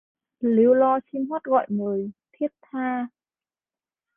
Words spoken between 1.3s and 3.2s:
gọi mời... thiết tha.